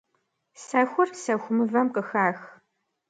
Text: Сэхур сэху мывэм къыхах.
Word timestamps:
Сэхур 0.65 1.09
сэху 1.23 1.51
мывэм 1.55 1.87
къыхах. 1.93 2.39